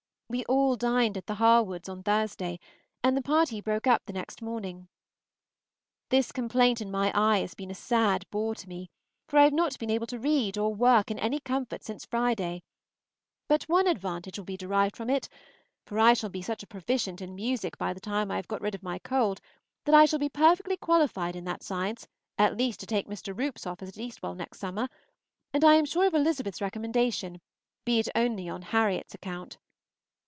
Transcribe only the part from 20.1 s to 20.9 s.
be perfectly